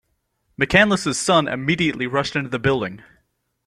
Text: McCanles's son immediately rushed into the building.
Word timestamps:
McCanles's 0.59 1.19
son 1.19 1.47
immediately 1.47 2.07
rushed 2.07 2.35
into 2.35 2.49
the 2.49 2.57
building. 2.57 3.03